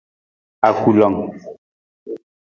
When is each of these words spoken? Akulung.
Akulung. 0.67 1.17